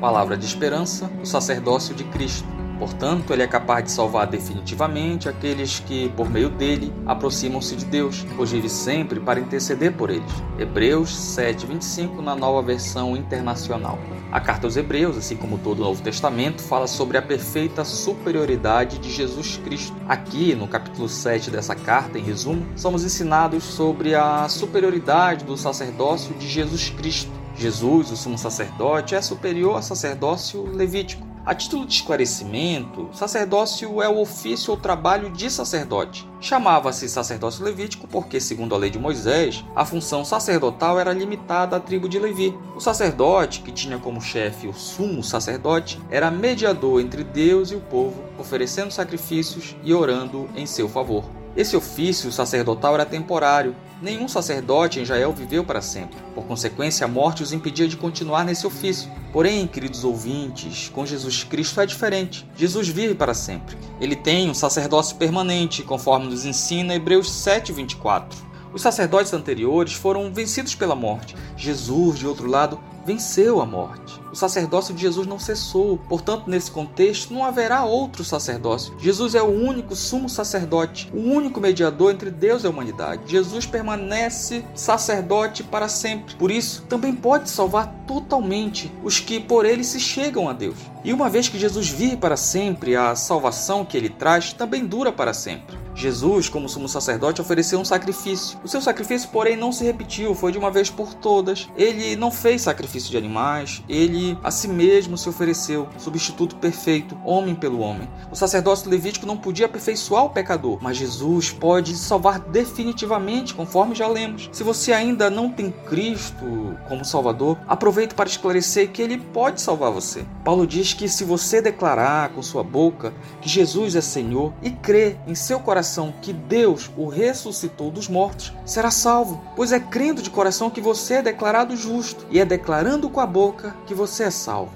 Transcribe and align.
Palavra 0.00 0.36
de 0.36 0.44
esperança, 0.44 1.10
o 1.22 1.26
sacerdócio 1.26 1.94
de 1.94 2.04
Cristo. 2.04 2.53
Portanto, 2.84 3.32
ele 3.32 3.42
é 3.42 3.46
capaz 3.46 3.84
de 3.84 3.90
salvar 3.90 4.26
definitivamente 4.26 5.26
aqueles 5.26 5.80
que, 5.80 6.10
por 6.10 6.28
meio 6.28 6.50
dele, 6.50 6.92
aproximam-se 7.06 7.74
de 7.76 7.86
Deus, 7.86 8.26
pois 8.36 8.50
vive 8.50 8.68
sempre 8.68 9.18
para 9.18 9.40
interceder 9.40 9.90
por 9.94 10.10
eles. 10.10 10.30
Hebreus 10.58 11.08
7:25 11.08 12.20
na 12.20 12.36
Nova 12.36 12.60
Versão 12.60 13.16
Internacional. 13.16 13.98
A 14.30 14.38
carta 14.38 14.66
aos 14.66 14.76
Hebreus, 14.76 15.16
assim 15.16 15.34
como 15.34 15.56
todo 15.56 15.78
o 15.78 15.82
Novo 15.82 16.02
Testamento, 16.02 16.60
fala 16.60 16.86
sobre 16.86 17.16
a 17.16 17.22
perfeita 17.22 17.86
superioridade 17.86 18.98
de 18.98 19.10
Jesus 19.10 19.56
Cristo. 19.64 19.96
Aqui, 20.06 20.54
no 20.54 20.68
capítulo 20.68 21.08
7 21.08 21.50
dessa 21.50 21.74
carta, 21.74 22.18
em 22.18 22.22
resumo, 22.22 22.66
somos 22.76 23.02
ensinados 23.02 23.64
sobre 23.64 24.14
a 24.14 24.46
superioridade 24.46 25.46
do 25.46 25.56
sacerdócio 25.56 26.34
de 26.34 26.46
Jesus 26.46 26.90
Cristo. 26.90 27.32
Jesus, 27.56 28.10
o 28.10 28.16
sumo 28.16 28.36
sacerdote, 28.36 29.14
é 29.14 29.22
superior 29.22 29.76
ao 29.76 29.82
sacerdócio 29.82 30.66
levítico. 30.70 31.33
A 31.46 31.54
título 31.54 31.84
de 31.84 31.92
esclarecimento, 31.92 33.10
sacerdócio 33.12 34.00
é 34.00 34.08
o 34.08 34.18
ofício 34.18 34.70
ou 34.70 34.78
trabalho 34.78 35.28
de 35.28 35.50
sacerdote. 35.50 36.26
Chamava-se 36.40 37.06
sacerdócio 37.06 37.62
levítico 37.62 38.08
porque, 38.08 38.40
segundo 38.40 38.74
a 38.74 38.78
lei 38.78 38.88
de 38.88 38.98
Moisés, 38.98 39.62
a 39.76 39.84
função 39.84 40.24
sacerdotal 40.24 40.98
era 40.98 41.12
limitada 41.12 41.76
à 41.76 41.80
tribo 41.80 42.08
de 42.08 42.18
Levi. 42.18 42.56
O 42.74 42.80
sacerdote, 42.80 43.60
que 43.60 43.72
tinha 43.72 43.98
como 43.98 44.22
chefe 44.22 44.66
o 44.66 44.72
sumo 44.72 45.22
sacerdote, 45.22 46.00
era 46.10 46.30
mediador 46.30 46.98
entre 46.98 47.22
Deus 47.22 47.70
e 47.70 47.74
o 47.74 47.80
povo, 47.80 48.24
oferecendo 48.38 48.90
sacrifícios 48.90 49.76
e 49.84 49.92
orando 49.92 50.48
em 50.56 50.64
seu 50.64 50.88
favor. 50.88 51.43
Esse 51.56 51.76
ofício 51.76 52.32
sacerdotal 52.32 52.94
era 52.94 53.06
temporário. 53.06 53.76
Nenhum 54.02 54.26
sacerdote 54.26 54.98
em 54.98 55.02
Israel 55.02 55.32
viveu 55.32 55.62
para 55.62 55.80
sempre. 55.80 56.18
Por 56.34 56.44
consequência, 56.44 57.04
a 57.04 57.08
morte 57.08 57.44
os 57.44 57.52
impedia 57.52 57.86
de 57.86 57.96
continuar 57.96 58.44
nesse 58.44 58.66
ofício. 58.66 59.08
Porém, 59.32 59.68
queridos 59.68 60.02
ouvintes, 60.02 60.88
com 60.88 61.06
Jesus 61.06 61.44
Cristo 61.44 61.80
é 61.80 61.86
diferente. 61.86 62.44
Jesus 62.56 62.88
vive 62.88 63.14
para 63.14 63.34
sempre. 63.34 63.76
Ele 64.00 64.16
tem 64.16 64.50
um 64.50 64.54
sacerdócio 64.54 65.14
permanente, 65.16 65.84
conforme 65.84 66.26
nos 66.26 66.44
ensina 66.44 66.96
Hebreus 66.96 67.30
7:24. 67.30 68.53
Os 68.74 68.82
sacerdotes 68.82 69.32
anteriores 69.32 69.92
foram 69.92 70.32
vencidos 70.34 70.74
pela 70.74 70.96
morte. 70.96 71.36
Jesus, 71.56 72.18
de 72.18 72.26
outro 72.26 72.48
lado, 72.48 72.80
venceu 73.06 73.60
a 73.60 73.66
morte. 73.66 74.20
O 74.32 74.34
sacerdócio 74.34 74.92
de 74.92 75.02
Jesus 75.02 75.28
não 75.28 75.38
cessou, 75.38 75.96
portanto, 76.08 76.50
nesse 76.50 76.72
contexto, 76.72 77.32
não 77.32 77.44
haverá 77.44 77.84
outro 77.84 78.24
sacerdócio. 78.24 78.92
Jesus 78.98 79.36
é 79.36 79.42
o 79.42 79.46
único 79.48 79.94
sumo 79.94 80.28
sacerdote, 80.28 81.08
o 81.14 81.20
único 81.20 81.60
mediador 81.60 82.10
entre 82.10 82.32
Deus 82.32 82.64
e 82.64 82.66
a 82.66 82.70
humanidade. 82.70 83.30
Jesus 83.30 83.64
permanece 83.64 84.64
sacerdote 84.74 85.62
para 85.62 85.86
sempre. 85.86 86.34
Por 86.34 86.50
isso, 86.50 86.82
também 86.88 87.14
pode 87.14 87.50
salvar 87.50 87.94
totalmente 88.08 88.92
os 89.04 89.20
que 89.20 89.38
por 89.38 89.64
ele 89.64 89.84
se 89.84 90.00
chegam 90.00 90.48
a 90.48 90.52
Deus. 90.52 90.78
E 91.04 91.12
uma 91.12 91.28
vez 91.28 91.48
que 91.48 91.60
Jesus 91.60 91.88
vive 91.88 92.16
para 92.16 92.36
sempre, 92.36 92.96
a 92.96 93.14
salvação 93.14 93.84
que 93.84 93.96
ele 93.96 94.08
traz 94.08 94.52
também 94.52 94.84
dura 94.84 95.12
para 95.12 95.32
sempre. 95.32 95.83
Jesus, 95.94 96.48
como 96.48 96.68
sumo 96.68 96.88
sacerdote, 96.88 97.40
ofereceu 97.40 97.78
um 97.78 97.84
sacrifício. 97.84 98.58
O 98.64 98.68
seu 98.68 98.80
sacrifício, 98.80 99.28
porém, 99.30 99.56
não 99.56 99.70
se 99.70 99.84
repetiu, 99.84 100.34
foi 100.34 100.50
de 100.50 100.58
uma 100.58 100.70
vez 100.70 100.90
por 100.90 101.14
todas. 101.14 101.68
Ele 101.76 102.16
não 102.16 102.30
fez 102.30 102.62
sacrifício 102.62 103.10
de 103.10 103.16
animais, 103.16 103.82
ele 103.88 104.36
a 104.42 104.50
si 104.50 104.66
mesmo 104.66 105.16
se 105.16 105.28
ofereceu, 105.28 105.88
substituto 105.96 106.56
perfeito, 106.56 107.16
homem 107.24 107.54
pelo 107.54 107.78
homem. 107.78 108.08
O 108.30 108.36
sacerdócio 108.36 108.90
levítico 108.90 109.26
não 109.26 109.36
podia 109.36 109.66
aperfeiçoar 109.66 110.24
o 110.24 110.30
pecador, 110.30 110.78
mas 110.80 110.96
Jesus 110.96 111.50
pode 111.50 111.96
salvar 111.96 112.40
definitivamente, 112.40 113.54
conforme 113.54 113.94
já 113.94 114.08
lemos. 114.08 114.50
Se 114.52 114.64
você 114.64 114.92
ainda 114.92 115.30
não 115.30 115.48
tem 115.48 115.70
Cristo 115.70 116.76
como 116.88 117.04
Salvador, 117.04 117.56
aproveite 117.68 118.14
para 118.14 118.28
esclarecer 118.28 118.90
que 118.90 119.00
ele 119.00 119.18
pode 119.18 119.60
salvar 119.60 119.92
você. 119.92 120.24
Paulo 120.44 120.66
diz 120.66 120.92
que 120.92 121.08
se 121.08 121.24
você 121.24 121.62
declarar 121.62 122.30
com 122.30 122.42
sua 122.42 122.64
boca 122.64 123.14
que 123.40 123.48
Jesus 123.48 123.94
é 123.94 124.00
Senhor 124.00 124.52
e 124.60 124.70
crer 124.70 125.18
em 125.26 125.34
seu 125.34 125.60
coração 125.60 125.83
coração 125.84 126.14
que 126.22 126.32
Deus 126.32 126.90
o 126.96 127.08
ressuscitou 127.08 127.90
dos 127.90 128.08
mortos, 128.08 128.54
será 128.64 128.90
salvo, 128.90 129.44
pois 129.54 129.70
é 129.70 129.78
crendo 129.78 130.22
de 130.22 130.30
coração 130.30 130.70
que 130.70 130.80
você 130.80 131.14
é 131.14 131.22
declarado 131.22 131.76
justo, 131.76 132.24
e 132.30 132.40
é 132.40 132.44
declarando 132.44 133.10
com 133.10 133.20
a 133.20 133.26
boca 133.26 133.76
que 133.86 133.92
você 133.92 134.24
é 134.24 134.30
salvo. 134.30 134.72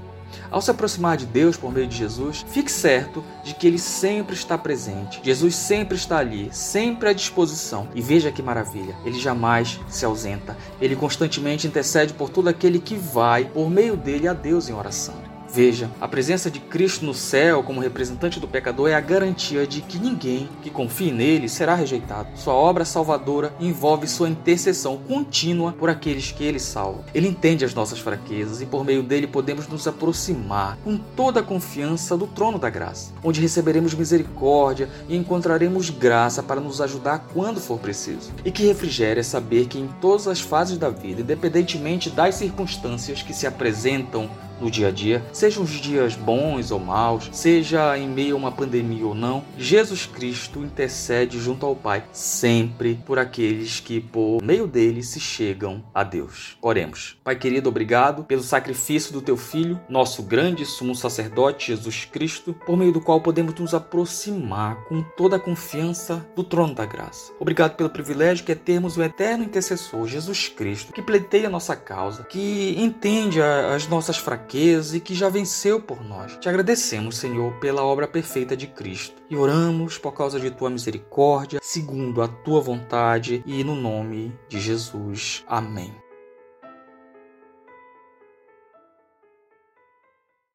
Ao 0.50 0.60
se 0.60 0.70
aproximar 0.70 1.16
de 1.16 1.24
Deus 1.24 1.56
por 1.56 1.72
meio 1.72 1.86
de 1.86 1.97
Jesus, 1.97 2.44
fique 2.50 2.70
certo 2.70 3.24
de 3.42 3.54
que 3.54 3.66
Ele 3.66 3.78
sempre 3.78 4.34
está 4.34 4.58
presente. 4.58 5.20
Jesus 5.22 5.56
sempre 5.56 5.97
está 5.97 6.18
ali, 6.18 6.50
sempre 6.52 7.08
à 7.08 7.14
disposição. 7.14 7.88
E 7.94 8.02
veja 8.02 8.30
que 8.30 8.42
maravilha, 8.42 8.94
Ele 9.06 9.18
jamais 9.18 9.80
se 9.88 10.04
ausenta. 10.04 10.54
Ele 10.78 10.94
constantemente 10.94 11.66
intercede 11.66 12.12
por 12.12 12.28
todo 12.28 12.48
aquele 12.48 12.78
que 12.78 12.97
vai, 12.97 13.47
por 13.47 13.70
meio 13.70 13.97
dele, 13.97 14.28
a 14.28 14.34
Deus 14.34 14.68
em 14.68 14.74
oração. 14.74 15.28
Veja, 15.50 15.91
a 16.00 16.06
presença 16.06 16.50
de 16.50 16.60
Cristo 16.60 17.04
no 17.04 17.14
céu 17.14 17.62
como 17.62 17.81
representante 17.81 18.38
do 18.38 18.47
pecador 18.47 18.91
é 18.91 18.94
a 18.94 19.00
garantia 19.00 19.66
de 19.66 19.81
que 19.81 19.98
ninguém 19.98 20.48
que 20.62 20.70
confie 20.70 21.10
nele 21.10 21.48
será 21.48 21.75
rejeitado. 21.75 22.28
Sua 22.36 22.53
obra 22.53 22.84
salvadora 22.84 23.53
envolve 23.59 24.06
sua 24.06 24.28
intercessão 24.28 24.98
contínua 24.98 25.72
por 25.72 25.88
aqueles 25.88 26.31
que 26.31 26.44
ele 26.44 26.60
salva. 26.60 27.04
Ele 27.14 27.28
entende 27.28 27.64
as 27.64 27.75
nossas 27.75 27.98
fraquezas 27.98 28.60
e 28.60 28.66
por 28.66 28.84
meio 28.84 29.03
dele 29.03 29.26
podemos 29.26 29.66
nos 29.66 29.88
aproximar 29.88 30.76
com 30.84 30.98
toda 30.98 31.41
a 31.41 31.42
confiança 31.42 32.16
do 32.16 32.26
trono 32.26 32.59
da 32.59 32.69
graça, 32.69 33.12
onde 33.25 33.41
receberemos 33.41 33.94
misericórdia 33.94 34.88
e 35.09 35.16
encontraremos 35.16 35.88
graça 35.88 36.42
para 36.42 36.60
nos 36.60 36.80
ajudar 36.80 37.26
quando 37.32 37.59
for 37.59 37.78
preciso. 37.78 38.30
E 38.44 38.50
que 38.50 38.66
refrigério 38.66 39.20
é 39.20 39.25
saber 39.25 39.66
que 39.66 39.78
em 39.78 39.88
todas 40.00 40.28
as 40.28 40.41
fases 40.41 40.76
da 40.76 40.91
vida, 40.91 41.22
independentemente 41.22 42.10
das 42.10 42.34
circunstâncias 42.34 43.22
que 43.22 43.32
se 43.32 43.47
apresentam 43.47 44.28
no 44.60 44.70
dia 44.70 44.88
a 44.88 44.91
dia, 44.91 45.24
sejam 45.32 45.62
os 45.62 45.70
dias 45.70 46.14
bons 46.14 46.70
ou 46.70 46.80
maus, 46.80 47.28
seja 47.32 47.96
em 47.96 48.08
meio 48.08 48.34
a 48.34 48.38
uma 48.38 48.52
pandemia 48.52 49.06
ou 49.06 49.14
não, 49.14 49.44
Jesus 49.56 50.06
Cristo 50.06 50.60
intercede 50.60 51.38
junto 51.38 51.64
ao 51.64 51.76
Pai 51.76 52.04
sempre 52.12 53.00
por 53.06 53.18
aqueles 53.18 53.80
que 53.80 54.00
por 54.00 54.42
meio 54.42 54.66
dele 54.66 55.02
se 55.02 55.20
chegam 55.20 55.82
a 55.94 56.02
Deus. 56.02 56.56
Oremos. 56.60 57.16
Pai 57.22 57.36
querido, 57.36 57.68
obrigado 57.68 58.24
pelo 58.24 58.42
sacrifício 58.42 59.12
do 59.12 59.22
teu 59.22 59.36
filho, 59.36 59.80
nosso 59.88 60.22
grande 60.22 60.64
sumo 60.64 60.94
sacerdote 60.94 61.68
Jesus 61.68 62.04
Cristo, 62.04 62.54
por 62.66 62.76
meio 62.76 62.92
do 62.92 63.00
qual 63.00 63.20
podemos 63.20 63.54
nos 63.54 63.74
aproximar 63.74 64.76
com 64.88 65.02
toda 65.02 65.36
a 65.36 65.41
confiança 65.41 66.26
do 66.34 66.42
trono 66.42 66.74
da 66.74 66.84
graça. 66.84 67.32
Obrigado 67.38 67.76
pelo 67.76 67.91
privilégio 67.91 68.44
que 68.44 68.52
é 68.52 68.54
termos 68.54 68.97
o 68.97 69.02
eterno 69.02 69.44
intercessor 69.44 70.06
Jesus 70.06 70.48
Cristo, 70.48 70.92
que 70.92 71.02
pleiteia 71.02 71.47
a 71.47 71.50
nossa 71.50 71.76
causa, 71.76 72.24
que 72.24 72.74
entende 72.78 73.41
as 73.41 73.86
nossas 73.86 74.16
fraquezas 74.16 74.47
fraqueza 74.48 74.97
e 74.97 75.00
que 75.00 75.14
já 75.14 75.28
venceu 75.28 75.81
por 75.81 76.03
nós. 76.03 76.38
Te 76.38 76.48
agradecemos, 76.48 77.19
Senhor, 77.19 77.53
pela 77.60 77.84
obra 77.84 78.09
perfeita 78.09 78.56
de 78.56 78.66
Cristo 78.66 79.22
e 79.28 79.36
oramos 79.36 79.98
por 79.98 80.12
causa 80.12 80.41
de 80.41 80.50
tua 80.50 80.70
misericórdia, 80.70 81.60
segundo 81.62 82.22
a 82.22 82.28
tua 82.28 82.60
vontade 82.60 83.42
e 83.44 83.62
no 83.62 83.75
nome 83.75 84.32
de 84.48 84.59
Jesus. 84.59 85.44
Amém. 85.47 86.07